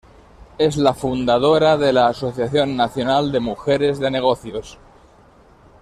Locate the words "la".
0.77-0.95, 1.93-2.07